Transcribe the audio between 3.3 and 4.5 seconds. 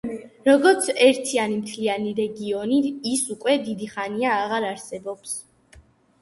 უკვე დიდი ხანია